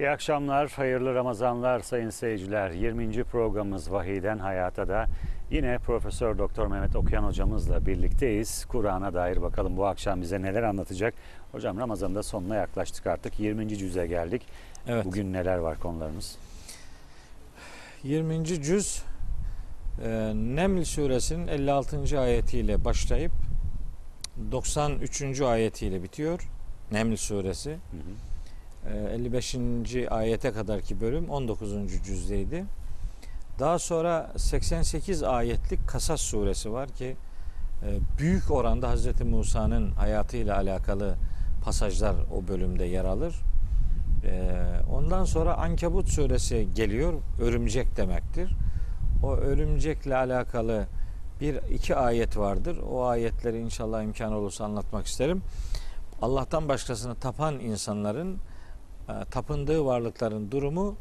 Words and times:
İyi 0.00 0.10
akşamlar, 0.10 0.70
hayırlı 0.70 1.14
Ramazanlar 1.14 1.80
sayın 1.80 2.10
seyirciler. 2.10 2.70
20. 2.70 3.24
programımız 3.24 3.92
Vahiyden 3.92 4.38
Hayata 4.38 4.88
da 4.88 5.06
yine 5.50 5.78
Profesör 5.78 6.38
Doktor 6.38 6.66
Mehmet 6.66 6.96
Okuyan 6.96 7.22
hocamızla 7.22 7.86
birlikteyiz. 7.86 8.64
Kur'an'a 8.64 9.14
dair 9.14 9.42
bakalım 9.42 9.76
bu 9.76 9.86
akşam 9.86 10.20
bize 10.22 10.42
neler 10.42 10.62
anlatacak. 10.62 11.14
Hocam 11.52 11.78
Ramazan'ın 11.78 12.14
da 12.14 12.22
sonuna 12.22 12.56
yaklaştık 12.56 13.06
artık. 13.06 13.40
20. 13.40 13.68
cüze 13.68 14.06
geldik. 14.06 14.42
Evet. 14.86 15.04
Bugün 15.04 15.32
neler 15.32 15.58
var 15.58 15.78
konularımız? 15.78 16.38
20. 18.02 18.44
cüz 18.44 19.02
e, 20.04 20.32
Neml 20.34 20.84
suresinin 20.84 21.46
56. 21.46 22.20
ayetiyle 22.20 22.84
başlayıp 22.84 23.32
93. 24.52 25.40
ayetiyle 25.40 26.02
bitiyor. 26.02 26.48
Neml 26.92 27.16
suresi. 27.16 27.70
Hı 27.70 27.74
hı. 27.74 28.29
E, 28.86 29.14
55. 29.14 29.56
ayete 30.10 30.52
kadarki 30.52 31.00
bölüm 31.00 31.30
19. 31.30 31.72
cüzdeydi. 32.04 32.64
Daha 33.58 33.78
sonra 33.78 34.32
88 34.36 35.22
ayetlik 35.22 35.88
Kasas 35.88 36.20
suresi 36.20 36.72
var 36.72 36.88
ki 36.88 37.16
e, 37.82 37.88
büyük 38.18 38.50
oranda 38.50 38.94
Hz. 38.94 39.20
Musa'nın 39.20 39.90
hayatıyla 39.90 40.56
alakalı 40.56 41.14
pasajlar 41.64 42.14
o 42.34 42.48
bölümde 42.48 42.84
yer 42.84 43.04
alır. 43.04 43.34
E, 44.24 44.52
Ondan 44.92 45.24
sonra 45.24 45.54
Ankebut 45.54 46.08
suresi 46.08 46.68
geliyor. 46.74 47.14
Örümcek 47.40 47.96
demektir. 47.96 48.50
O 49.22 49.32
örümcekle 49.32 50.16
alakalı 50.16 50.86
bir 51.40 51.54
iki 51.74 51.96
ayet 51.96 52.36
vardır. 52.36 52.78
O 52.90 53.04
ayetleri 53.04 53.58
inşallah 53.58 54.02
imkan 54.02 54.32
olursa 54.32 54.64
anlatmak 54.64 55.06
isterim. 55.06 55.42
Allah'tan 56.22 56.68
başkasını 56.68 57.14
tapan 57.14 57.60
insanların 57.60 58.38
tapındığı 59.30 59.84
varlıkların 59.84 60.50
durumu 60.50 60.96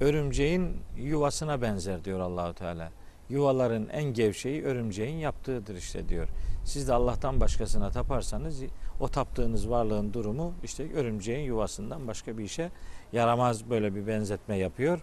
örümceğin 0.00 0.76
yuvasına 0.96 1.62
benzer 1.62 2.04
diyor 2.04 2.20
Allahu 2.20 2.54
Teala. 2.54 2.90
Yuvaların 3.28 3.88
en 3.88 4.04
gevşeği 4.04 4.64
örümceğin 4.64 5.16
yaptığıdır 5.16 5.74
işte 5.74 6.08
diyor. 6.08 6.28
Siz 6.64 6.88
de 6.88 6.92
Allah'tan 6.92 7.40
başkasına 7.40 7.90
taparsanız 7.90 8.62
o 9.00 9.08
taptığınız 9.08 9.70
varlığın 9.70 10.12
durumu 10.12 10.54
işte 10.64 10.94
örümceğin 10.94 11.46
yuvasından 11.46 12.08
başka 12.08 12.38
bir 12.38 12.44
işe 12.44 12.70
yaramaz 13.12 13.70
böyle 13.70 13.94
bir 13.94 14.06
benzetme 14.06 14.56
yapıyor. 14.56 15.00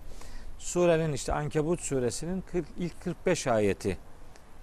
Surenin 0.60 1.14
işte 1.14 1.34
Ankebut 1.34 1.82
suresinin 1.82 2.44
40, 2.52 2.66
ilk 2.78 3.02
45 3.02 3.48
ayeti 3.48 3.98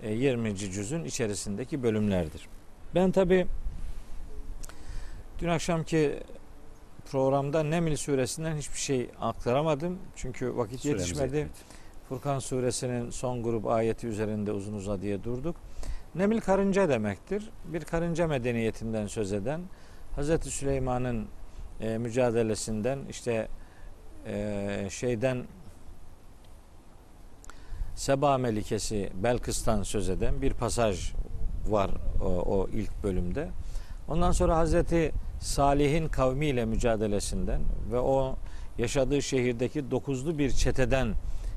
e, 0.02 0.12
20. 0.12 0.56
cüzün 0.56 1.04
içerisindeki 1.04 1.82
bölümlerdir. 1.82 2.48
Ben 2.94 3.12
tabi 3.12 3.46
dün 5.38 5.48
akşamki 5.48 6.18
programda 7.12 7.62
Neml 7.62 7.96
suresinden 7.96 8.56
hiçbir 8.56 8.78
şey 8.78 9.10
aktaramadım. 9.20 9.98
Çünkü 10.16 10.56
vakit 10.56 10.80
Süremiz 10.80 11.02
yetişmedi. 11.02 11.36
yetmedi. 11.36 11.58
Furkan 12.08 12.38
suresinin 12.38 13.10
son 13.10 13.42
grup 13.42 13.66
ayeti 13.66 14.06
üzerinde 14.06 14.52
uzun 14.52 14.74
uzadıya 14.74 15.24
durduk. 15.24 15.56
Nemil 16.14 16.40
karınca 16.40 16.88
demektir. 16.88 17.50
Bir 17.64 17.84
karınca 17.84 18.26
medeniyetinden 18.26 19.06
söz 19.06 19.32
eden 19.32 19.60
Hz. 20.16 20.42
Süleyman'ın 20.42 21.26
e, 21.80 21.98
mücadelesinden 21.98 22.98
işte 23.10 23.48
e, 24.26 24.86
şeyden 24.90 25.44
Seba 27.94 28.38
Melikesi 28.38 29.10
Belkıs'tan 29.14 29.82
söz 29.82 30.08
eden 30.08 30.42
bir 30.42 30.52
pasaj 30.52 31.12
var 31.68 31.90
o, 32.24 32.26
o 32.26 32.68
ilk 32.68 33.02
bölümde. 33.02 33.48
Ondan 34.08 34.32
sonra 34.32 34.56
Hazreti 34.56 35.12
Salih'in 35.42 36.08
kavmiyle 36.08 36.64
mücadelesinden 36.64 37.60
ve 37.92 37.98
o 37.98 38.36
yaşadığı 38.78 39.22
şehirdeki 39.22 39.90
dokuzlu 39.90 40.38
bir 40.38 40.50
çeteden 40.50 41.14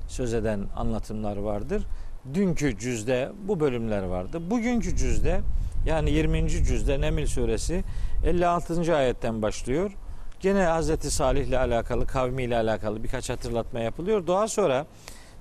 söz 0.08 0.34
eden 0.34 0.68
anlatımlar 0.76 1.38
vardır. 1.38 1.84
Dünkü 2.34 2.78
cüzde 2.78 3.32
bu 3.48 3.60
bölümler 3.60 4.04
vardı. 4.04 4.50
Bugünkü 4.50 4.96
cüzde 4.96 5.42
yani 5.86 6.12
20. 6.12 6.50
cüzde 6.50 7.02
Nemil 7.02 7.26
suresi 7.28 7.84
56. 8.26 8.96
ayetten 8.96 9.42
başlıyor. 9.42 9.92
Gene 10.40 10.64
Hazreti 10.64 11.12
Salih 11.12 11.46
ile 11.48 11.60
alakalı, 11.60 12.08
kavmiyle 12.08 12.58
alakalı 12.58 13.04
birkaç 13.04 13.30
hatırlatma 13.30 13.80
yapılıyor. 13.80 14.28
Daha 14.28 14.48
sonra 14.48 14.86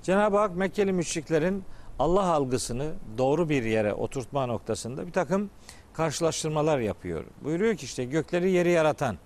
Cenab-ı 0.03 0.37
Hak 0.37 0.55
Mekkeli 0.55 0.93
müşriklerin 0.93 1.63
Allah 1.99 2.33
algısını 2.33 2.91
doğru 3.17 3.49
bir 3.49 3.63
yere 3.63 3.93
oturtma 3.93 4.45
noktasında 4.45 5.07
bir 5.07 5.11
takım 5.11 5.49
karşılaştırmalar 5.97 6.79
yapıyor. 6.79 7.25
Buyuruyor 7.43 7.75
ki 7.75 7.85
işte 7.85 8.05
gökleri 8.05 8.51
yeri 8.51 8.71
yaratan, 8.71 9.17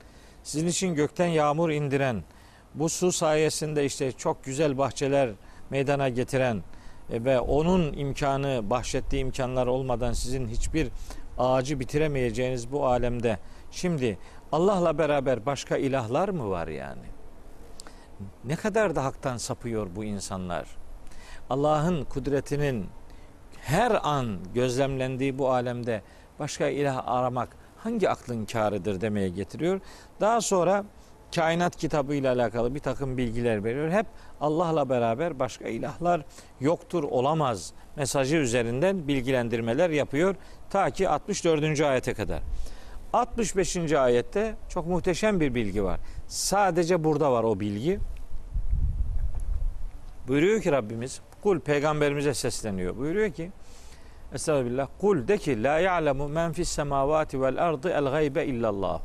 sizin 0.44 0.68
için 0.68 0.96
gökten 0.96 1.28
yağmur 1.28 1.70
indiren, 1.70 2.24
bu 2.74 2.90
su 2.90 3.12
sayesinde 3.12 3.86
işte 3.86 4.12
çok 4.12 4.44
güzel 4.44 4.78
bahçeler 4.78 5.30
meydana 5.70 6.10
getiren 6.10 6.64
e, 7.10 7.24
ve 7.26 7.40
onun 7.40 7.94
imkanı, 7.94 8.70
bahşettiği 8.70 9.22
imkanlar 9.22 9.68
olmadan 9.68 10.14
sizin 10.14 10.48
hiçbir 10.48 10.88
ağacı 11.38 11.80
bitiremeyeceğiniz 11.80 12.72
bu 12.72 12.86
alemde 12.86 13.40
şimdi 13.72 14.18
Allah'la 14.52 14.98
beraber 14.98 15.46
başka 15.46 15.78
ilahlar 15.78 16.30
mı 16.30 16.50
var 16.50 16.68
yani? 16.68 17.06
Ne 18.44 18.56
kadar 18.56 18.96
da 18.96 19.04
haktan 19.04 19.38
sapıyor 19.38 19.88
bu 19.96 20.04
insanlar. 20.04 20.68
Allah'ın 21.50 22.04
kudretinin 22.04 22.86
her 23.62 24.00
an 24.04 24.40
gözlemlendiği 24.54 25.38
bu 25.38 25.52
alemde 25.52 26.02
başka 26.40 26.68
ilah 26.68 27.08
aramak 27.08 27.50
hangi 27.78 28.10
aklın 28.10 28.46
kârıdır 28.46 29.02
demeye 29.02 29.30
getiriyor. 29.30 29.82
Daha 30.22 30.42
sonra 30.42 30.84
kainat 31.36 31.76
kitabı 31.76 32.16
ile 32.16 32.30
alakalı 32.30 32.76
bir 32.76 32.80
takım 32.80 33.18
bilgiler 33.18 33.64
veriyor. 33.64 33.90
Hep 33.90 34.06
Allah'la 34.42 34.90
beraber 34.90 35.40
başka 35.40 35.68
ilahlar 35.68 36.22
yoktur, 36.60 37.04
olamaz 37.04 37.74
mesajı 37.96 38.36
üzerinden 38.36 39.08
bilgilendirmeler 39.08 39.90
yapıyor. 39.90 40.36
Ta 40.70 40.90
ki 40.90 41.10
64. 41.10 41.82
ayete 41.82 42.14
kadar. 42.14 42.42
65. 43.14 43.94
ayette 43.94 44.56
çok 44.70 44.88
muhteşem 44.88 45.40
bir 45.40 45.56
bilgi 45.56 45.84
var. 45.84 46.00
Sadece 46.28 47.04
burada 47.04 47.32
var 47.32 47.44
o 47.44 47.60
bilgi. 47.60 48.00
Buyuruyor 50.28 50.62
ki 50.62 50.72
Rabbimiz, 50.72 51.22
kul 51.44 51.60
peygamberimize 51.60 52.34
sesleniyor. 52.34 52.98
Buyuruyor 52.98 53.32
ki, 53.32 53.52
Estağfirullah. 54.34 54.88
Kul 55.02 55.28
de 55.28 55.38
ki 55.38 55.64
la 55.64 55.80
ya'lemu 55.80 56.28
men 56.28 56.52
fis 56.52 56.70
semavati 56.70 57.42
vel 57.42 57.64
ardı 57.64 57.90
el 57.90 58.06
gaybe 58.06 58.46
illallah. 58.46 59.02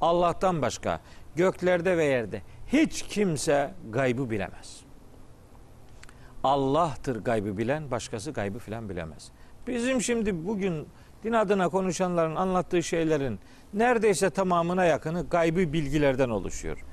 Allah'tan 0.00 0.62
başka 0.62 1.00
göklerde 1.36 1.96
ve 1.96 2.04
yerde 2.04 2.42
hiç 2.66 3.02
kimse 3.02 3.74
gaybı 3.90 4.30
bilemez. 4.30 4.80
Allah'tır 6.44 7.24
gaybı 7.24 7.58
bilen, 7.58 7.90
başkası 7.90 8.30
gaybı 8.30 8.58
filan 8.58 8.88
bilemez. 8.88 9.30
Bizim 9.66 10.02
şimdi 10.02 10.46
bugün 10.46 10.88
din 11.24 11.32
adına 11.32 11.68
konuşanların 11.68 12.36
anlattığı 12.36 12.82
şeylerin 12.82 13.40
neredeyse 13.74 14.30
tamamına 14.30 14.84
yakını 14.84 15.28
gaybı 15.28 15.72
bilgilerden 15.72 16.28
oluşuyor. 16.28 16.84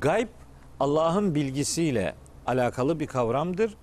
Gayb 0.00 0.28
Allah'ın 0.80 1.34
bilgisiyle 1.34 2.14
alakalı 2.46 3.00
bir 3.00 3.06
kavramdır. 3.06 3.76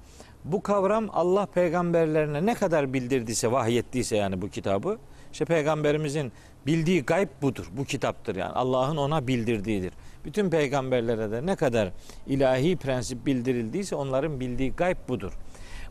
Bu 0.45 0.63
kavram 0.63 1.09
Allah 1.13 1.45
peygamberlerine 1.45 2.45
ne 2.45 2.55
kadar 2.55 2.93
bildirdiyse, 2.93 3.51
vahyettiyse 3.51 4.17
yani 4.17 4.41
bu 4.41 4.49
kitabı, 4.49 4.97
işte 5.31 5.45
peygamberimizin 5.45 6.31
bildiği 6.65 7.03
gayb 7.03 7.29
budur. 7.41 7.69
Bu 7.77 7.85
kitaptır 7.85 8.35
yani. 8.35 8.53
Allah'ın 8.53 8.97
ona 8.97 9.27
bildirdiğidir. 9.27 9.93
Bütün 10.25 10.49
peygamberlere 10.49 11.31
de 11.31 11.45
ne 11.45 11.55
kadar 11.55 11.91
ilahi 12.27 12.75
prensip 12.75 13.25
bildirildiyse 13.25 13.95
onların 13.95 14.39
bildiği 14.39 14.71
gayb 14.71 14.97
budur. 15.07 15.31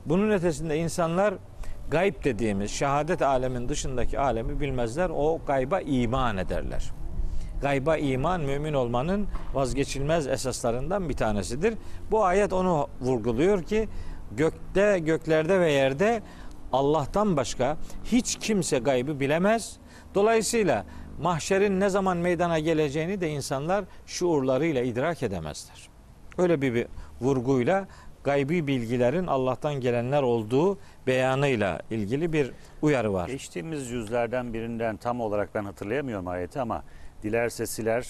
Bunun 0.07 0.31
ötesinde 0.31 0.77
insanlar 0.77 1.35
gayb 1.91 2.25
dediğimiz 2.25 2.71
şehadet 2.71 3.23
alemin 3.23 3.69
dışındaki 3.69 4.19
alemi 4.19 4.61
bilmezler. 4.61 5.11
O 5.11 5.41
gayba 5.47 5.81
iman 5.81 6.37
ederler. 6.37 6.93
Gayba 7.63 7.97
iman 7.97 8.41
mümin 8.41 8.75
olmanın 8.75 9.27
vazgeçilmez 9.55 10.27
esaslarından 10.27 11.09
bir 11.09 11.15
tanesidir. 11.15 11.75
Bu 12.11 12.25
ayet 12.25 12.53
onu 12.53 12.89
vurguluyor 13.01 13.63
ki 13.63 13.89
gökte, 14.37 14.99
göklerde 14.99 15.61
ve 15.61 15.73
yerde 15.73 16.23
Allah'tan 16.73 17.37
başka 17.37 17.77
hiç 18.05 18.39
kimse 18.41 18.79
gaybı 18.79 19.21
bilemez. 19.21 19.77
Dolayısıyla 20.15 20.85
mahşerin 21.21 21.81
ne 21.81 21.89
zaman 21.89 22.17
meydana 22.17 22.59
geleceğini 22.59 23.21
de 23.21 23.29
insanlar 23.29 23.85
şuurlarıyla 24.07 24.83
idrak 24.83 25.23
edemezler. 25.23 25.89
Öyle 26.39 26.63
bir, 26.63 26.75
bir 26.75 26.87
vurguyla 27.21 27.89
gaybi 28.25 28.67
bilgilerin 28.67 29.27
Allah'tan 29.27 29.75
gelenler 29.75 30.23
olduğu 30.23 30.79
beyanıyla 31.07 31.81
ilgili 31.91 32.33
bir 32.33 32.53
uyarı 32.83 33.13
var. 33.13 33.29
Geçtiğimiz 33.29 33.91
yüzlerden 33.91 34.55
birinden 34.55 34.97
tam 34.97 35.21
olarak 35.21 35.55
ben 35.55 35.65
hatırlayamıyorum 35.65 36.29
ayeti 36.29 36.61
ama 36.61 36.83
dilerse 37.23 37.67
siler 37.67 38.07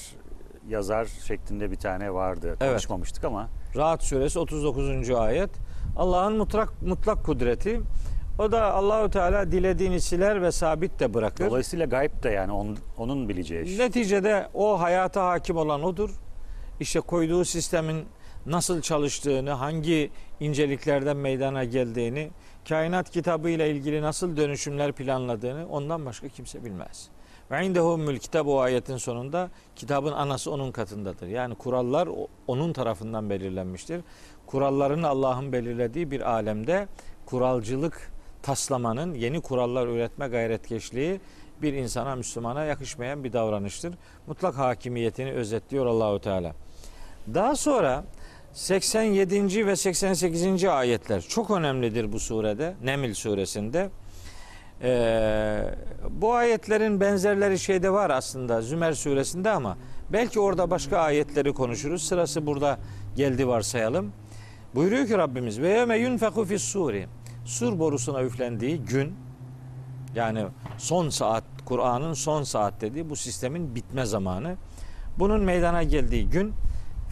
yazar 0.69 1.05
şeklinde 1.05 1.71
bir 1.71 1.77
tane 1.77 2.15
vardı. 2.15 2.57
Evet. 2.61 2.71
Konuşmamıştık 2.71 3.25
ama 3.25 3.49
Rahat 3.77 4.03
suresi 4.03 4.39
39. 4.39 5.11
ayet. 5.11 5.51
Allah'ın 5.97 6.37
mutlak 6.37 6.83
mutlak 6.83 7.25
kudreti. 7.25 7.81
O 8.39 8.53
da 8.53 8.75
Allahu 8.75 9.11
Teala 9.11 9.53
dilediğini 9.53 10.01
siler 10.01 10.43
ve 10.43 10.53
sabit 10.53 11.01
de 11.01 11.15
bırakır. 11.15 11.47
dolayısıyla 11.47 11.87
gayb 11.87 12.23
de 12.23 12.31
yani 12.31 12.53
onun, 12.53 12.79
onun 12.99 13.29
bileceği 13.29 13.65
iş. 13.65 13.79
Neticede 13.79 14.49
o 14.55 14.81
hayata 14.81 15.27
hakim 15.27 15.57
olan 15.57 15.83
odur. 15.83 16.11
işte 16.81 17.01
koyduğu 17.01 17.45
sistemin 17.45 18.05
nasıl 18.47 18.81
çalıştığını, 18.81 19.51
hangi 19.51 20.11
inceliklerden 20.41 21.17
meydana 21.17 21.65
geldiğini, 21.65 22.31
kainat 22.69 23.11
kitabı 23.11 23.49
ile 23.49 23.71
ilgili 23.71 24.03
nasıl 24.03 24.37
dönüşümler 24.37 24.93
planladığını 24.93 25.69
ondan 25.69 26.07
başka 26.07 26.29
kimse 26.29 26.65
bilmez. 26.65 27.09
Ve 27.51 27.67
indehumul 27.67 28.17
kitap 28.17 28.47
o 28.47 28.61
ayetin 28.61 28.97
sonunda 28.97 29.51
kitabın 29.77 30.13
anası 30.13 30.51
onun 30.51 30.73
katındadır. 30.73 31.27
Yani 31.27 31.55
kurallar 31.55 32.09
onun 32.47 32.73
tarafından 32.73 33.31
belirlenmiştir. 33.31 34.01
Kuralların 34.47 35.03
Allah'ın 35.03 35.53
belirlediği 35.53 36.11
bir 36.11 36.21
alemde 36.21 36.89
kuralcılık 37.27 38.13
taslamanın, 38.43 39.15
yeni 39.15 39.41
kurallar 39.41 39.87
üretme 39.87 40.29
gayretkeşliği 40.29 41.21
bir 41.63 41.73
insana, 41.73 42.17
Müslümana 42.17 42.65
yakışmayan 42.65 43.25
bir 43.25 43.33
davranıştır. 43.33 43.95
Mutlak 44.27 44.59
hakimiyetini 44.59 45.33
özetliyor 45.33 45.87
Allahu 45.87 46.21
Teala. 46.21 46.55
Daha 47.35 47.57
sonra 47.57 48.05
87. 48.53 49.67
ve 49.67 49.77
88. 49.77 50.65
ayetler 50.65 51.21
çok 51.21 51.51
önemlidir 51.51 52.13
bu 52.13 52.21
surede, 52.21 52.75
Neml 52.85 53.15
suresinde. 53.15 53.91
Ee, 54.83 55.75
bu 56.11 56.35
ayetlerin 56.35 57.01
benzerleri 57.01 57.59
şeyde 57.59 57.91
var 57.91 58.11
aslında 58.11 58.63
Zümer 58.63 58.93
suresinde 58.93 59.51
ama 59.51 59.77
belki 60.13 60.41
orada 60.41 60.71
başka 60.71 60.99
ayetleri 60.99 61.53
konuşuruz. 61.53 62.03
Sırası 62.03 62.47
burada 62.47 62.79
geldi 63.17 63.49
varsayalım. 63.49 64.13
Buyuruyor 64.75 65.07
ki 65.07 65.19
Rabbimiz 65.19 65.61
ve 65.61 65.69
yevme 65.69 65.97
yunfeku 65.97 66.45
fis 66.45 66.63
suri. 66.63 67.07
Sur 67.45 67.79
borusuna 67.79 68.23
üflendiği 68.23 68.81
gün 68.81 69.15
yani 70.15 70.47
son 70.79 71.09
saat 71.09 71.45
Kur'an'ın 71.65 72.13
son 72.13 72.43
saat 72.43 72.81
dediği 72.81 73.11
bu 73.11 73.17
sistemin 73.17 73.75
bitme 73.75 74.05
zamanı. 74.05 74.57
Bunun 75.19 75.41
meydana 75.41 75.83
geldiği 75.83 76.29
gün 76.29 76.53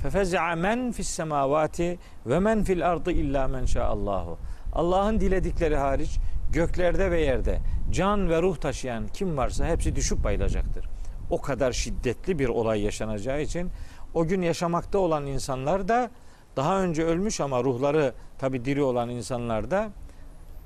fefez'a 0.03 0.57
men 0.57 0.93
fis 0.93 1.09
semavati 1.09 1.99
ve 2.27 2.39
men 2.39 2.65
fil 2.65 2.91
ardı 2.91 3.11
illa 3.11 3.49
men 3.49 3.67
Allahu. 3.81 4.39
Allah'ın 4.73 5.21
diledikleri 5.21 5.77
hariç 5.77 6.19
göklerde 6.53 7.11
ve 7.11 7.21
yerde 7.21 7.59
can 7.91 8.31
ve 8.31 8.43
ruh 8.43 8.57
taşıyan 8.57 9.09
kim 9.09 9.37
varsa 9.37 9.67
hepsi 9.67 9.97
düşüp 9.97 10.25
bayılacaktır. 10.25 10.85
O 11.31 11.41
kadar 11.41 11.73
şiddetli 11.73 12.39
bir 12.39 12.49
olay 12.49 12.81
yaşanacağı 12.81 13.43
için 13.43 13.71
o 14.15 14.27
gün 14.27 14.43
yaşamakta 14.43 14.99
olan 14.99 15.27
insanlar 15.27 15.89
da 15.89 16.11
daha 16.57 16.83
önce 16.83 17.05
ölmüş 17.05 17.41
ama 17.41 17.65
ruhları 17.65 18.15
tabi 18.39 18.65
diri 18.65 18.83
olan 18.83 19.09
insanlar 19.09 19.71
da 19.71 19.91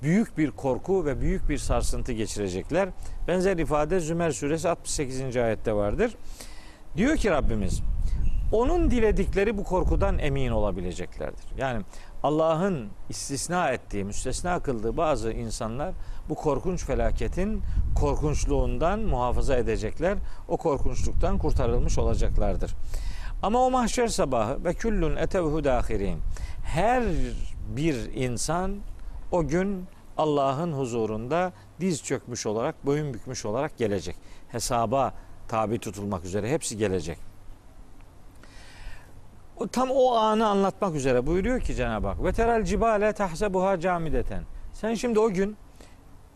büyük 0.03 0.39
bir 0.39 0.51
korku 0.51 1.07
ve 1.07 1.21
büyük 1.21 1.49
bir 1.49 1.59
sarsıntı 1.59 2.13
geçirecekler. 2.13 2.89
Benzer 3.29 3.57
ifade 3.57 4.01
Zümer 4.01 4.31
suresi 4.31 4.69
68. 4.69 5.37
ayette 5.37 5.73
vardır. 5.73 6.17
Diyor 6.97 7.17
ki 7.17 7.31
Rabbimiz 7.31 7.83
onun 8.53 8.91
diledikleri 8.91 9.59
bu 9.59 9.65
korkudan 9.65 10.19
emin 10.19 10.51
olabileceklerdir. 10.51 11.45
Yani 11.59 11.83
Allah'ın 12.23 12.89
istisna 13.09 13.71
ettiği, 13.71 14.05
müstesna 14.05 14.61
kıldığı 14.61 14.97
bazı 14.97 15.33
insanlar 15.33 15.95
bu 16.29 16.35
korkunç 16.35 16.85
felaketin 16.85 17.63
korkunçluğundan 17.95 19.01
muhafaza 19.01 19.57
edecekler. 19.57 20.19
O 20.49 20.57
korkunçluktan 20.57 21.39
kurtarılmış 21.39 21.99
olacaklardır. 21.99 22.75
Ama 23.43 23.59
o 23.59 23.71
mahşer 23.71 24.09
sabahı 24.09 24.65
ve 24.65 24.75
küllün 24.75 25.17
etevhu 25.17 25.65
dahirin. 25.65 26.19
Her 26.65 27.03
bir 27.77 28.15
insan 28.15 28.77
o 29.33 29.47
gün 29.47 29.85
Allah'ın 30.17 30.73
huzurunda 30.73 31.53
diz 31.81 32.05
çökmüş 32.05 32.47
olarak, 32.47 32.87
boyun 32.87 33.15
bükmüş 33.15 33.45
olarak 33.45 33.79
gelecek. 33.79 34.17
Hesaba 34.49 35.15
tabi 35.49 35.79
tutulmak 35.79 36.25
üzere 36.25 36.51
hepsi 36.51 36.77
gelecek. 36.77 37.32
Tam 39.73 39.91
o 39.91 40.15
anı 40.15 40.47
anlatmak 40.47 40.95
üzere 40.95 41.27
buyuruyor 41.27 41.61
ki 41.61 41.75
Cenab-ı 41.75 42.07
Hak. 42.07 42.25
Ve 42.25 42.33
terel 42.33 42.65
cibale 42.65 43.13
tahsebuha 43.13 43.81
camideten. 43.81 44.43
Sen 44.73 44.95
şimdi 44.95 45.19
o 45.19 45.31
gün 45.31 45.57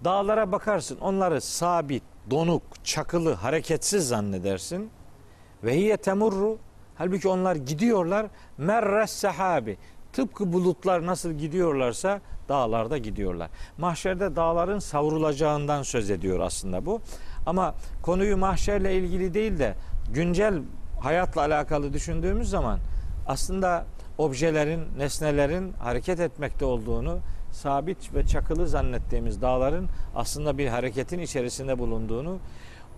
dağlara 0.05 0.53
bakarsın. 0.53 0.99
Onları 0.99 1.41
sabit, 1.41 2.03
donuk, 2.31 2.63
çakılı, 2.85 3.33
hareketsiz 3.33 4.09
zannedersin. 4.09 4.91
Ve 5.65 5.77
hiye 5.77 5.97
temurru. 5.97 6.59
Halbuki 6.95 7.29
onlar 7.29 7.57
gidiyorlar. 7.57 8.27
Merres 8.59 9.11
sahabi. 9.11 9.79
Tıpkı 10.13 10.53
bulutlar 10.53 11.07
nasıl 11.07 11.33
gidiyorlarsa 11.33 12.21
dağlarda 12.49 12.99
gidiyorlar. 12.99 13.51
Mahşerde 13.79 14.37
dağların 14.37 14.79
savrulacağından 14.79 15.83
söz 15.83 16.11
ediyor 16.11 16.41
aslında 16.41 16.87
bu. 16.87 17.01
Ama 17.47 17.75
konuyu 18.03 18.37
mahşerle 18.37 18.95
ilgili 18.95 19.35
değil 19.35 19.59
de 19.59 19.75
güncel 20.15 20.63
hayatla 21.01 21.41
alakalı 21.41 21.93
düşündüğümüz 21.93 22.51
zaman 22.51 22.79
aslında 23.27 23.87
objelerin, 24.19 24.81
nesnelerin 24.99 25.73
hareket 25.73 26.21
etmekte 26.21 26.65
olduğunu, 26.65 27.19
sabit 27.53 28.15
ve 28.15 28.27
çakılı 28.27 28.69
zannettiğimiz 28.69 29.43
dağların 29.43 29.89
aslında 30.15 30.59
bir 30.59 30.69
hareketin 30.69 31.19
içerisinde 31.19 31.79
bulunduğunu, 31.79 32.39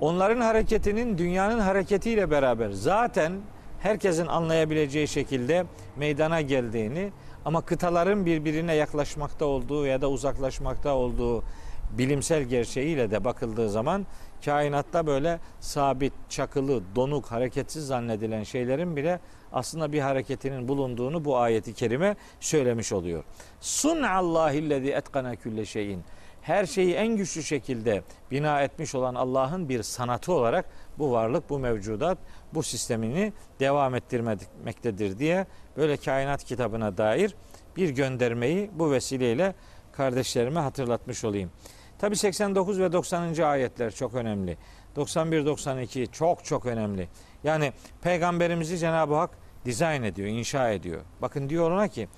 onların 0.00 0.40
hareketinin 0.40 1.18
dünyanın 1.18 1.58
hareketiyle 1.58 2.30
beraber 2.30 2.70
zaten 2.70 3.32
herkesin 3.80 4.26
anlayabileceği 4.26 5.08
şekilde 5.08 5.64
meydana 5.96 6.40
geldiğini 6.40 7.12
ama 7.44 7.60
kıtaların 7.60 8.26
birbirine 8.26 8.74
yaklaşmakta 8.74 9.44
olduğu 9.44 9.86
ya 9.86 10.00
da 10.00 10.10
uzaklaşmakta 10.10 10.94
olduğu 10.94 11.42
bilimsel 11.90 12.42
gerçeğiyle 12.42 13.10
de 13.10 13.24
bakıldığı 13.24 13.70
zaman 13.70 14.06
kainatta 14.44 15.06
böyle 15.06 15.40
sabit, 15.60 16.12
çakılı, 16.28 16.82
donuk, 16.96 17.26
hareketsiz 17.26 17.86
zannedilen 17.86 18.42
şeylerin 18.42 18.96
bile 18.96 19.20
aslında 19.52 19.92
bir 19.92 20.00
hareketinin 20.00 20.68
bulunduğunu 20.68 21.24
bu 21.24 21.38
ayeti 21.38 21.74
kerime 21.74 22.16
söylemiş 22.40 22.92
oluyor. 22.92 23.24
Sun'allahillezî 23.60 24.90
etkana 24.90 25.36
külle 25.36 25.64
şeyin. 25.64 26.04
Her 26.42 26.66
şeyi 26.66 26.94
en 26.94 27.16
güçlü 27.16 27.42
şekilde 27.42 28.02
bina 28.30 28.62
etmiş 28.62 28.94
olan 28.94 29.14
Allah'ın 29.14 29.68
bir 29.68 29.82
sanatı 29.82 30.32
olarak 30.32 30.64
bu 30.98 31.12
varlık, 31.12 31.50
bu 31.50 31.58
mevcudat, 31.58 32.18
bu 32.54 32.62
sistemini 32.62 33.32
devam 33.60 33.94
ettirmektedir 33.94 35.18
diye 35.18 35.46
böyle 35.76 35.96
kainat 35.96 36.44
kitabına 36.44 36.96
dair 36.96 37.34
bir 37.76 37.90
göndermeyi 37.90 38.70
bu 38.74 38.90
vesileyle 38.90 39.54
kardeşlerime 39.92 40.60
hatırlatmış 40.60 41.24
olayım. 41.24 41.50
Tabi 41.98 42.16
89 42.16 42.80
ve 42.80 42.92
90. 42.92 43.42
ayetler 43.42 43.90
çok 43.90 44.14
önemli. 44.14 44.56
91-92 44.96 46.12
çok 46.12 46.44
çok 46.44 46.66
önemli. 46.66 47.08
Yani 47.44 47.72
peygamberimizi 48.02 48.78
Cenab-ı 48.78 49.14
Hak 49.14 49.30
dizayn 49.64 50.02
ediyor, 50.02 50.28
inşa 50.28 50.70
ediyor. 50.70 51.00
Bakın 51.22 51.48
diyor 51.48 51.70
ona 51.70 51.88
ki 51.88 52.08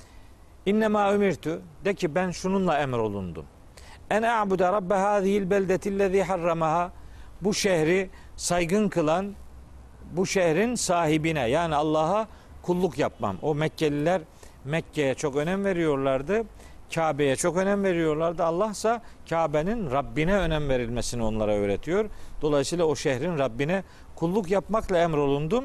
İnnemâ 0.66 1.14
ümirtü 1.14 1.60
de 1.84 1.94
ki 1.94 2.14
ben 2.14 2.30
şununla 2.30 2.78
emrolundum. 2.78 3.46
En 4.10 4.22
a'bude 4.22 4.72
rabbe 4.72 4.94
hâzihil 4.94 5.50
beldetillezî 5.50 6.22
harramaha 6.22 6.92
bu 7.40 7.54
şehri 7.54 8.10
saygın 8.36 8.88
kılan 8.88 9.34
bu 10.12 10.26
şehrin 10.26 10.74
sahibine 10.74 11.48
yani 11.48 11.74
Allah'a 11.74 12.28
kulluk 12.62 12.98
yapmam. 12.98 13.36
O 13.42 13.54
Mekkeliler 13.54 14.22
Mekke'ye 14.64 15.14
çok 15.14 15.36
önem 15.36 15.64
veriyorlardı. 15.64 16.44
Kabe'ye 16.94 17.36
çok 17.36 17.56
önem 17.56 17.84
veriyorlardı. 17.84 18.44
Allah 18.44 18.70
ise 18.70 19.00
Kabe'nin 19.30 19.90
Rabbine 19.90 20.34
önem 20.34 20.68
verilmesini 20.68 21.22
onlara 21.22 21.54
öğretiyor. 21.54 22.10
Dolayısıyla 22.42 22.84
o 22.84 22.96
şehrin 22.96 23.38
Rabbine 23.38 23.82
kulluk 24.16 24.50
yapmakla 24.50 24.98
emrolundum. 24.98 25.64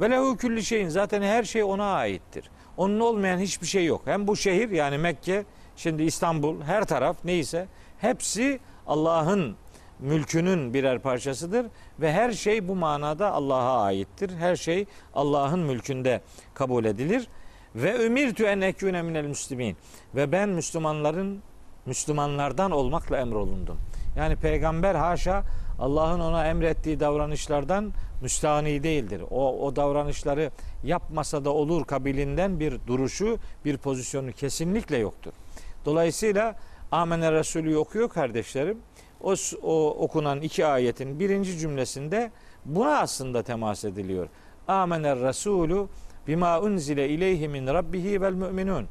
Ve 0.00 0.10
lehu 0.10 0.36
külli 0.36 0.64
şeyin 0.64 0.88
zaten 0.88 1.22
her 1.22 1.44
şey 1.44 1.62
ona 1.62 1.94
aittir. 1.94 2.50
Onun 2.76 3.00
olmayan 3.00 3.38
hiçbir 3.38 3.66
şey 3.66 3.84
yok. 3.84 4.02
Hem 4.04 4.26
bu 4.26 4.36
şehir 4.36 4.70
yani 4.70 4.98
Mekke, 4.98 5.44
şimdi 5.76 6.02
İstanbul, 6.02 6.62
her 6.62 6.84
taraf 6.84 7.16
neyse 7.24 7.66
hepsi 7.98 8.60
Allah'ın 8.86 9.56
mülkünün 9.98 10.74
birer 10.74 10.98
parçasıdır 10.98 11.66
ve 12.00 12.12
her 12.12 12.32
şey 12.32 12.68
bu 12.68 12.74
manada 12.74 13.32
Allah'a 13.32 13.82
aittir. 13.82 14.30
Her 14.38 14.56
şey 14.56 14.86
Allah'ın 15.14 15.60
mülkünde 15.60 16.20
kabul 16.54 16.84
edilir. 16.84 17.28
Ve 17.74 18.06
ümirtü 18.06 18.44
en 18.44 18.60
ekûne 18.60 19.02
minel 19.02 19.24
müslimin. 19.24 19.76
Ve 20.14 20.32
ben 20.32 20.48
Müslümanların 20.48 21.42
Müslümanlardan 21.86 22.70
olmakla 22.70 23.18
emrolundum. 23.18 23.78
Yani 24.16 24.36
peygamber 24.36 24.94
haşa 24.94 25.42
Allah'ın 25.78 26.20
ona 26.20 26.46
emrettiği 26.46 27.00
davranışlardan 27.00 27.92
müstahni 28.22 28.82
değildir. 28.82 29.22
O, 29.30 29.66
o 29.66 29.76
davranışları 29.76 30.50
yapmasa 30.84 31.44
da 31.44 31.50
olur 31.50 31.84
kabilinden 31.84 32.60
bir 32.60 32.78
duruşu, 32.86 33.38
bir 33.64 33.76
pozisyonu 33.76 34.32
kesinlikle 34.32 34.96
yoktur. 34.96 35.32
Dolayısıyla 35.84 36.56
Amene 36.92 37.32
Resulü 37.32 37.76
okuyor 37.76 38.08
kardeşlerim. 38.08 38.78
O, 39.22 39.34
o 39.62 39.88
okunan 39.90 40.40
iki 40.40 40.66
ayetin 40.66 41.20
birinci 41.20 41.58
cümlesinde 41.58 42.30
buna 42.64 42.98
aslında 42.98 43.42
temas 43.42 43.84
ediliyor. 43.84 44.28
Amener 44.68 45.18
Resulü 45.18 45.86
bima 46.28 46.60
unzile 46.60 47.08
ileyhi 47.08 47.48
min 47.48 47.66
rabbihi 47.66 48.20
vel 48.20 48.32
müminun. 48.32 48.88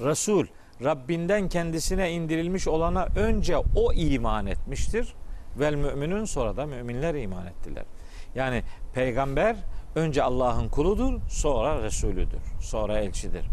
Resul 0.00 0.46
Rabbinden 0.84 1.48
kendisine 1.48 2.12
indirilmiş 2.12 2.68
olana 2.68 3.06
önce 3.16 3.56
o 3.76 3.92
iman 3.92 4.46
etmiştir. 4.46 5.14
Vel 5.56 5.74
müminun 5.74 6.24
sonra 6.24 6.56
da 6.56 6.66
müminler 6.66 7.14
iman 7.14 7.46
ettiler. 7.46 7.84
Yani 8.34 8.62
peygamber 8.94 9.56
önce 9.94 10.22
Allah'ın 10.22 10.68
kuludur, 10.68 11.20
sonra 11.28 11.82
Resulüdür, 11.82 12.40
sonra 12.60 12.98
elçidir. 12.98 13.44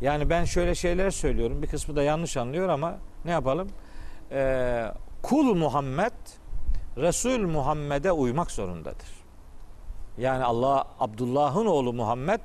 Yani 0.00 0.30
ben 0.30 0.44
şöyle 0.44 0.74
şeyler 0.74 1.10
söylüyorum, 1.10 1.62
bir 1.62 1.66
kısmı 1.66 1.96
da 1.96 2.02
yanlış 2.02 2.36
anlıyor 2.36 2.68
ama 2.68 2.98
ne 3.24 3.30
yapalım? 3.30 3.68
Ee, 4.32 4.84
kul 5.22 5.54
Muhammed, 5.54 6.12
Resul 6.96 7.40
Muhammed'e 7.40 8.12
uymak 8.12 8.50
zorundadır. 8.50 9.08
Yani 10.18 10.44
Allah 10.44 10.84
Abdullah'ın 11.00 11.66
oğlu 11.66 11.92
Muhammed 11.92 12.40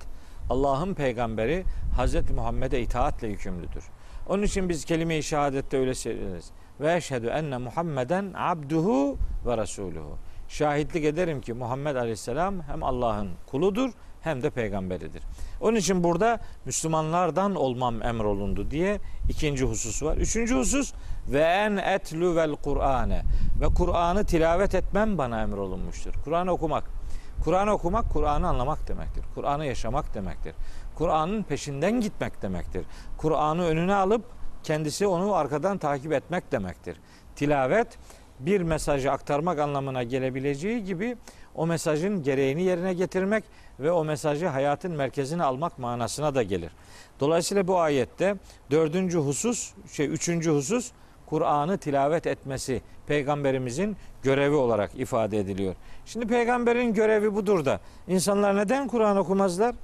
Allah'ın 0.50 0.94
peygamberi 0.94 1.64
Hazreti 1.96 2.34
Muhammed'e 2.34 2.82
itaatle 2.82 3.28
yükümlüdür. 3.28 3.84
Onun 4.30 4.44
için 4.44 4.70
biz 4.70 4.86
kelime-i 4.86 5.24
şehadette 5.24 5.78
öyle 5.78 5.96
söyleriz. 5.96 6.52
Ve 6.80 6.96
eşhedü 6.96 7.28
enne 7.28 7.58
Muhammeden 7.58 8.34
abduhu 8.36 9.18
ve 9.46 9.58
resuluhu. 9.58 10.18
Şahitlik 10.48 11.06
ederim 11.06 11.42
ki 11.42 11.54
Muhammed 11.54 11.96
Aleyhisselam 11.96 12.62
hem 12.62 12.84
Allah'ın 12.84 13.30
kuludur 13.48 13.92
hem 14.22 14.44
de 14.44 14.50
peygamberidir. 14.50 15.24
Onun 15.62 15.78
için 15.78 16.04
burada 16.04 16.40
Müslümanlardan 16.66 17.56
olmam 17.56 18.04
emrolundu 18.04 18.72
diye 18.72 19.00
ikinci 19.30 19.66
husus 19.66 20.04
var. 20.04 20.18
Üçüncü 20.18 20.56
husus 20.56 20.94
ve 21.28 21.42
en 21.42 21.78
etlu 21.78 22.36
vel 22.36 22.56
Kur'ane 22.56 23.22
ve 23.62 23.66
Kur'an'ı 23.66 24.26
tilavet 24.26 24.76
etmem 24.76 25.18
bana 25.18 25.42
emrolunmuştur. 25.42 26.14
Kur'an 26.24 26.48
okumak. 26.48 27.01
Kur'an 27.44 27.68
okumak 27.68 28.10
Kur'an'ı 28.14 28.48
anlamak 28.48 28.88
demektir. 28.88 29.24
Kur'an'ı 29.36 29.66
yaşamak 29.66 30.14
demektir. 30.14 30.54
Kur'an'ın 30.96 31.44
peşinden 31.44 32.02
gitmek 32.02 32.42
demektir. 32.42 32.86
Kur'an'ı 33.18 33.64
önüne 33.64 33.96
alıp 33.96 34.26
kendisi 34.64 35.08
onu 35.08 35.34
arkadan 35.34 35.78
takip 35.78 36.14
etmek 36.14 36.52
demektir. 36.52 36.98
Tilavet 37.36 37.98
bir 38.40 38.62
mesajı 38.62 39.12
aktarmak 39.12 39.60
anlamına 39.60 40.04
gelebileceği 40.04 40.84
gibi 40.84 41.18
o 41.56 41.68
mesajın 41.68 42.24
gereğini 42.24 42.64
yerine 42.64 42.94
getirmek 42.94 43.44
ve 43.80 43.92
o 43.92 44.04
mesajı 44.04 44.48
hayatın 44.48 44.92
merkezine 44.92 45.44
almak 45.44 45.80
manasına 45.80 46.36
da 46.36 46.44
gelir. 46.44 46.72
Dolayısıyla 47.20 47.68
bu 47.68 47.80
ayette 47.80 48.36
dördüncü 48.72 49.18
husus, 49.18 49.74
şey 49.92 50.08
üçüncü 50.08 50.52
husus 50.52 50.92
Kur'an'ı 51.32 51.78
tilavet 51.78 52.28
etmesi 52.28 52.82
peygamberimizin 53.08 53.98
görevi 54.24 54.56
olarak 54.56 54.96
ifade 54.96 55.40
ediliyor. 55.40 55.76
Şimdi 56.06 56.28
peygamberin 56.28 56.94
görevi 56.94 57.36
budur 57.36 57.66
da 57.66 57.80
insanlar 58.08 58.58
neden 58.58 58.88
Kur'an 58.88 59.18
okumazlar? 59.18 59.76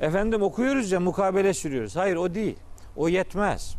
Efendim 0.00 0.42
okuyoruz 0.42 0.92
ya 0.92 1.00
mukabele 1.00 1.54
sürüyoruz. 1.54 1.96
Hayır 1.96 2.16
o 2.16 2.34
değil. 2.34 2.56
O 2.96 3.08
yetmez. 3.08 3.74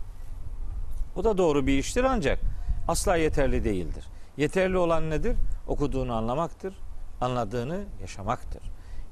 O 1.15 1.23
da 1.23 1.37
doğru 1.37 1.67
bir 1.67 1.77
iştir 1.77 2.03
ancak 2.03 2.39
asla 2.87 3.15
yeterli 3.15 3.63
değildir. 3.63 4.05
Yeterli 4.37 4.77
olan 4.77 5.09
nedir? 5.09 5.35
Okuduğunu 5.67 6.13
anlamaktır. 6.13 6.73
Anladığını 7.21 7.83
yaşamaktır. 8.01 8.61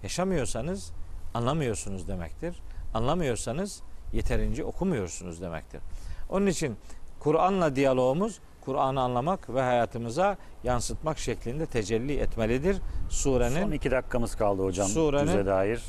Yaşamıyorsanız 0.03 0.91
anlamıyorsunuz 1.33 2.07
demektir. 2.07 2.61
Anlamıyorsanız 2.93 3.81
yeterince 4.13 4.63
okumuyorsunuz 4.63 5.41
demektir. 5.41 5.81
Onun 6.29 6.47
için 6.47 6.77
Kur'an'la 7.19 7.75
diyalogumuz 7.75 8.39
Kur'an'ı 8.61 9.01
anlamak 9.01 9.53
ve 9.53 9.61
hayatımıza 9.61 10.37
yansıtmak 10.63 11.19
şeklinde 11.19 11.65
tecelli 11.65 12.17
etmelidir. 12.17 12.77
Surenin 13.09 13.61
Son 13.63 13.71
iki 13.71 13.91
dakikamız 13.91 14.35
kaldı 14.35 14.63
hocam 14.63 14.87
Surenin- 14.87 15.27
düze 15.27 15.45
dair. 15.45 15.81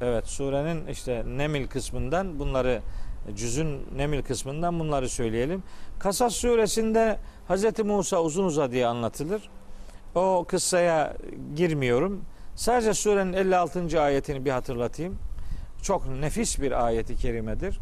Evet 0.00 0.26
surenin 0.26 0.86
işte 0.86 1.22
Nemil 1.26 1.66
kısmından 1.66 2.38
bunları 2.38 2.80
cüzün 3.34 3.86
Nemil 3.96 4.22
kısmından 4.22 4.80
bunları 4.80 5.08
söyleyelim. 5.08 5.62
Kasas 5.98 6.34
suresinde 6.34 7.18
Hz. 7.48 7.78
Musa 7.84 8.22
uzun 8.22 8.44
uzadıya 8.44 8.88
anlatılır. 8.90 9.48
O 10.14 10.44
kıssaya 10.48 11.16
girmiyorum. 11.56 12.24
Sadece 12.54 12.94
surenin 12.94 13.32
56. 13.32 14.00
ayetini 14.02 14.44
bir 14.44 14.50
hatırlatayım. 14.50 15.18
Çok 15.82 16.08
nefis 16.08 16.60
bir 16.60 16.84
ayeti 16.86 17.16
kerimedir. 17.16 17.78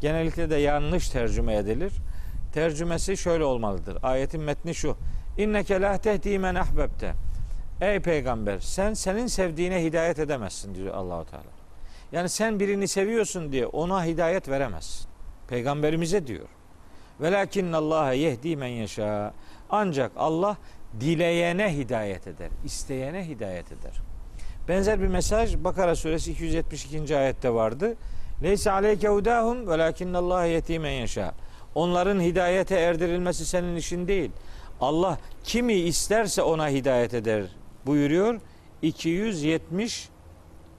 Genellikle 0.00 0.50
de 0.50 0.56
yanlış 0.56 1.08
tercüme 1.08 1.54
edilir. 1.54 1.92
Tercümesi 2.52 3.16
şöyle 3.16 3.44
olmalıdır. 3.44 3.98
Ayetin 4.02 4.40
metni 4.40 4.74
şu. 4.74 4.96
İnneke 5.38 5.80
la 5.80 5.98
tehdi 5.98 6.38
men 6.38 6.54
ahbebte. 6.54 7.14
Ey 7.80 8.00
peygamber 8.00 8.58
sen 8.58 8.94
senin 8.94 9.26
sevdiğine 9.26 9.84
hidayet 9.84 10.18
edemezsin 10.18 10.74
diyor 10.74 10.94
Allahu 10.94 11.24
Teala. 11.30 11.58
Yani 12.12 12.28
sen 12.28 12.60
birini 12.60 12.88
seviyorsun 12.88 13.52
diye 13.52 13.66
ona 13.66 14.04
hidayet 14.04 14.48
veremezsin. 14.48 15.08
Peygamberimize 15.48 16.26
diyor. 16.26 16.46
Velakin 17.20 17.72
Allah 17.72 18.12
yehdi 18.12 18.56
men 18.56 18.68
yeşâ. 18.68 19.32
Ancak 19.70 20.12
Allah 20.16 20.56
dileyene 21.00 21.76
hidayet 21.76 22.26
eder. 22.26 22.48
isteyene 22.64 23.28
hidayet 23.28 23.72
eder. 23.72 23.92
Benzer 24.68 25.00
bir 25.00 25.06
mesaj 25.06 25.56
Bakara 25.56 25.96
suresi 25.96 26.32
272. 26.32 27.16
ayette 27.16 27.54
vardı. 27.54 27.96
Leysa 28.42 28.72
aleyke 28.72 29.08
hudahum 29.08 29.68
velakin 29.68 30.14
Allah 30.14 30.44
yehdi 30.44 30.78
men 30.78 30.90
yeşâ. 30.90 31.34
Onların 31.78 32.20
hidayete 32.20 32.74
erdirilmesi 32.74 33.46
senin 33.46 33.76
işin 33.76 34.08
değil. 34.08 34.30
Allah 34.80 35.18
kimi 35.44 35.74
isterse 35.74 36.42
ona 36.42 36.68
hidayet 36.68 37.14
eder 37.14 37.44
buyuruyor. 37.86 38.40
270 38.82 40.08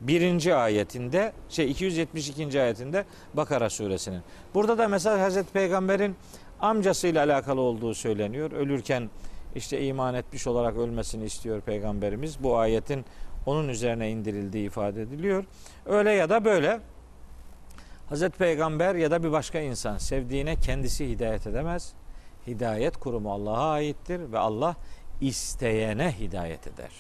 birinci 0.01 0.56
ayetinde 0.56 1.34
şey 1.50 1.72
272. 1.72 2.62
ayetinde 2.62 3.06
Bakara 3.34 3.70
suresinin. 3.70 4.22
Burada 4.53 4.77
da 4.77 4.88
mesela 4.88 5.22
Hazreti 5.22 5.53
Peygamber'in 5.53 6.15
amcasıyla 6.60 7.25
alakalı 7.25 7.62
olduğu 7.62 7.94
söyleniyor. 7.94 8.51
Ölürken 8.51 9.10
işte 9.56 9.82
iman 9.86 10.13
etmiş 10.13 10.48
olarak 10.48 10.77
ölmesini 10.77 11.25
istiyor 11.25 11.62
Peygamberimiz. 11.62 12.44
Bu 12.44 12.58
ayetin 12.58 13.06
onun 13.46 13.70
üzerine 13.70 14.12
indirildiği 14.12 14.68
ifade 14.68 15.01
ediliyor. 15.01 15.46
Öyle 15.86 16.12
ya 16.12 16.29
da 16.29 16.46
böyle 16.46 16.79
Hazreti 18.10 18.38
Peygamber 18.38 18.96
ya 18.96 19.12
da 19.12 19.24
bir 19.24 19.32
başka 19.32 19.60
insan 19.60 19.98
sevdiğine 19.98 20.56
kendisi 20.56 21.10
hidayet 21.10 21.48
edemez. 21.48 21.94
Hidayet 22.48 22.98
kurumu 22.98 23.34
Allah'a 23.34 23.72
aittir 23.72 24.32
ve 24.32 24.39
Allah 24.39 24.75
isteyene 25.22 26.16
hidayet 26.20 26.68
eder. 26.68 26.92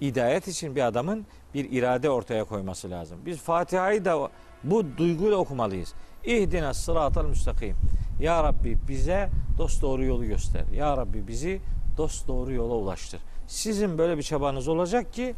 Hidayet 0.00 0.48
için 0.48 0.76
bir 0.76 0.86
adamın 0.86 1.26
bir 1.54 1.72
irade 1.72 2.10
ortaya 2.10 2.44
koyması 2.44 2.90
lazım. 2.90 3.18
Biz 3.26 3.38
Fatiha'yı 3.38 4.04
da 4.04 4.28
bu 4.64 4.96
duyguyla 4.96 5.36
okumalıyız. 5.36 5.94
İhdina 6.24 6.74
sıratal 6.74 7.24
müstakim. 7.24 7.76
Ya 8.20 8.44
Rabbi 8.44 8.78
bize 8.88 9.28
dost 9.58 9.82
doğru 9.82 10.04
yolu 10.04 10.26
göster. 10.26 10.64
Ya 10.74 10.96
Rabbi 10.96 11.28
bizi 11.28 11.60
dost 11.96 12.28
doğru 12.28 12.52
yola 12.52 12.74
ulaştır. 12.74 13.20
Sizin 13.46 13.98
böyle 13.98 14.18
bir 14.18 14.22
çabanız 14.22 14.68
olacak 14.68 15.12
ki 15.12 15.34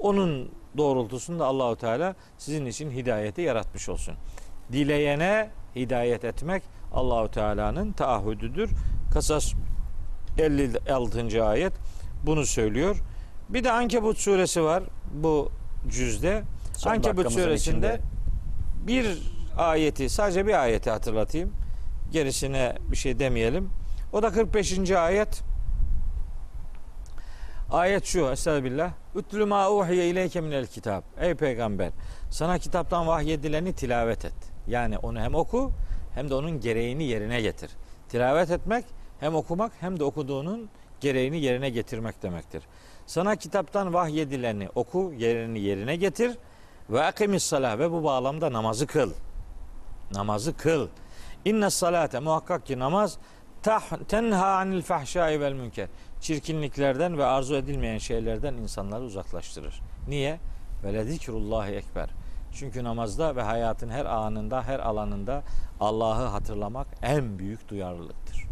onun 0.00 0.50
doğrultusunda 0.76 1.46
Allahu 1.46 1.76
Teala 1.76 2.14
sizin 2.38 2.66
için 2.66 2.90
hidayeti 2.90 3.42
yaratmış 3.42 3.88
olsun. 3.88 4.14
Dileyene 4.72 5.50
hidayet 5.76 6.24
etmek 6.24 6.62
Allahu 6.92 7.30
Teala'nın 7.30 7.92
taahhüdüdür. 7.92 8.70
Kasas 9.12 9.52
56. 10.38 11.44
ayet 11.44 11.72
bunu 12.22 12.46
söylüyor. 12.46 13.02
Bir 13.48 13.64
de 13.64 13.72
Ankebut 13.72 14.18
suresi 14.18 14.62
var 14.62 14.82
bu 15.14 15.50
cüzde. 15.88 16.42
Son 16.76 16.90
Ankebut 16.90 17.32
suresinde 17.32 17.54
içinde. 17.54 18.00
bir 18.86 19.18
ayeti 19.58 20.08
sadece 20.08 20.46
bir 20.46 20.62
ayeti 20.62 20.90
hatırlatayım. 20.90 21.52
Gerisine 22.12 22.76
bir 22.90 22.96
şey 22.96 23.18
demeyelim. 23.18 23.70
O 24.12 24.22
da 24.22 24.30
45. 24.30 24.90
ayet. 24.90 25.42
Ayet 27.70 28.04
şu 28.04 28.30
Estağfirullah. 28.30 28.90
Ütlü 29.16 29.44
ma 29.44 29.70
uhiye 29.70 30.08
ileyke 30.08 30.40
minel 30.40 30.66
kitab. 30.66 31.02
Ey 31.20 31.34
peygamber 31.34 31.90
sana 32.30 32.58
kitaptan 32.58 33.06
vahyedileni 33.06 33.72
tilavet 33.72 34.24
et. 34.24 34.53
Yani 34.66 34.98
onu 34.98 35.20
hem 35.20 35.34
oku 35.34 35.72
hem 36.14 36.30
de 36.30 36.34
onun 36.34 36.60
gereğini 36.60 37.04
yerine 37.04 37.40
getir. 37.40 37.70
Tilavet 38.08 38.50
etmek 38.50 38.84
hem 39.20 39.34
okumak 39.34 39.72
hem 39.80 40.00
de 40.00 40.04
okuduğunun 40.04 40.70
gereğini 41.00 41.40
yerine 41.40 41.70
getirmek 41.70 42.22
demektir. 42.22 42.62
Sana 43.06 43.36
kitaptan 43.36 43.94
vahyedileni 43.94 44.68
oku, 44.74 45.12
yerini 45.18 45.60
yerine 45.60 45.96
getir 45.96 46.38
ve 46.90 47.04
akimis 47.04 47.42
salah 47.42 47.78
ve 47.78 47.90
bu 47.90 48.04
bağlamda 48.04 48.52
namazı 48.52 48.86
kıl. 48.86 49.12
Namazı 50.12 50.56
kıl. 50.56 50.88
İnne 51.44 51.70
salate 51.70 52.20
muhakkak 52.20 52.66
ki 52.66 52.78
namaz 52.78 53.18
tenha 54.08 54.56
anil 54.56 54.82
fahşai 54.82 55.40
vel 55.40 55.52
münker. 55.52 55.88
Çirkinliklerden 56.20 57.18
ve 57.18 57.24
arzu 57.24 57.54
edilmeyen 57.54 57.98
şeylerden 57.98 58.54
insanları 58.54 59.02
uzaklaştırır. 59.02 59.80
Niye? 60.08 60.38
Ve 60.84 61.04
zikrullahi 61.04 61.72
ekber. 61.72 62.08
Çünkü 62.54 62.84
namazda 62.84 63.36
ve 63.36 63.42
hayatın 63.42 63.88
her 63.88 64.04
anında, 64.04 64.62
her 64.62 64.78
alanında 64.78 65.42
Allah'ı 65.80 66.26
hatırlamak 66.26 66.86
en 67.02 67.38
büyük 67.38 67.68
duyarlılıktır. 67.68 68.44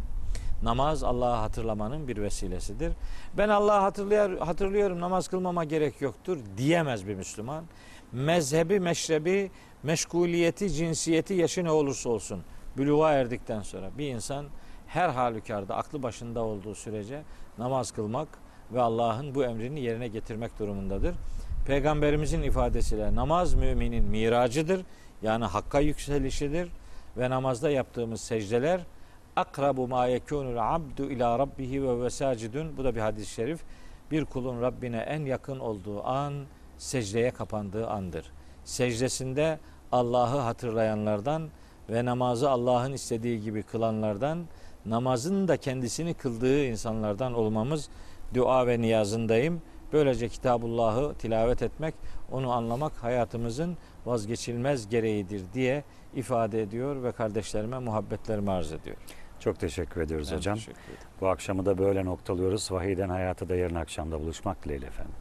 Namaz 0.62 1.04
Allah'ı 1.04 1.36
hatırlamanın 1.36 2.08
bir 2.08 2.16
vesilesidir. 2.16 2.92
Ben 3.38 3.48
Allah'ı 3.48 3.80
hatırlıyor, 3.80 4.38
hatırlıyorum 4.38 5.00
namaz 5.00 5.28
kılmama 5.28 5.64
gerek 5.64 6.00
yoktur 6.00 6.38
diyemez 6.56 7.06
bir 7.06 7.14
Müslüman. 7.14 7.64
Mezhebi, 8.12 8.80
meşrebi, 8.80 9.50
meşguliyeti, 9.82 10.70
cinsiyeti, 10.70 11.34
yaşı 11.34 11.64
ne 11.64 11.70
olursa 11.70 12.10
olsun 12.10 12.42
bülüğa 12.76 13.12
erdikten 13.12 13.62
sonra 13.62 13.90
bir 13.98 14.08
insan 14.08 14.46
her 14.86 15.08
halükarda 15.08 15.76
aklı 15.76 16.02
başında 16.02 16.44
olduğu 16.44 16.74
sürece 16.74 17.22
namaz 17.58 17.90
kılmak 17.90 18.28
ve 18.72 18.80
Allah'ın 18.80 19.34
bu 19.34 19.44
emrini 19.44 19.80
yerine 19.80 20.08
getirmek 20.08 20.58
durumundadır. 20.58 21.14
Peygamberimizin 21.66 22.42
ifadesiyle 22.42 23.14
namaz 23.14 23.54
müminin 23.54 24.04
miracıdır. 24.04 24.82
Yani 25.22 25.44
hakka 25.44 25.80
yükselişidir 25.80 26.68
ve 27.16 27.30
namazda 27.30 27.70
yaptığımız 27.70 28.20
secdeler 28.20 28.80
akrabu 29.36 29.88
ma 29.88 30.06
yekunul 30.06 30.56
abdu 30.56 31.10
ila 31.10 31.38
rabbihi 31.38 31.82
ve 31.82 32.04
vesacidun. 32.04 32.76
Bu 32.76 32.84
da 32.84 32.94
bir 32.94 33.00
hadis-i 33.00 33.34
şerif. 33.34 33.60
Bir 34.10 34.24
kulun 34.24 34.62
Rabbine 34.62 34.98
en 34.98 35.24
yakın 35.24 35.58
olduğu 35.58 36.06
an 36.06 36.34
secdeye 36.78 37.30
kapandığı 37.30 37.88
andır. 37.88 38.32
Secdesinde 38.64 39.58
Allah'ı 39.92 40.38
hatırlayanlardan 40.38 41.48
ve 41.90 42.04
namazı 42.04 42.50
Allah'ın 42.50 42.92
istediği 42.92 43.40
gibi 43.40 43.62
kılanlardan, 43.62 44.44
namazın 44.86 45.48
da 45.48 45.56
kendisini 45.56 46.14
kıldığı 46.14 46.64
insanlardan 46.64 47.34
olmamız 47.34 47.88
dua 48.34 48.66
ve 48.66 48.80
niyazındayım. 48.80 49.62
Böylece 49.92 50.28
Kitabullah'ı 50.28 51.14
tilavet 51.14 51.62
etmek, 51.62 51.94
onu 52.30 52.52
anlamak 52.52 52.92
hayatımızın 53.02 53.76
vazgeçilmez 54.06 54.88
gereğidir 54.88 55.42
diye 55.54 55.84
ifade 56.14 56.62
ediyor 56.62 57.02
ve 57.02 57.12
kardeşlerime 57.12 57.78
muhabbetlerimi 57.78 58.50
arz 58.50 58.72
ediyor. 58.72 58.96
Çok 59.40 59.60
teşekkür 59.60 60.00
ediyoruz 60.00 60.28
Ben 60.32 60.36
hocam. 60.36 60.54
teşekkür 60.54 60.82
ederim. 60.82 60.98
Bu 61.20 61.28
akşamı 61.28 61.66
da 61.66 61.78
böyle 61.78 62.04
noktalıyoruz. 62.04 62.72
Vahiden 62.72 63.08
Hayata 63.08 63.48
da 63.48 63.56
yarın 63.56 63.74
akşamda 63.74 64.20
buluşmak 64.20 64.64
dileğiyle 64.64 64.86
efendim. 64.86 65.14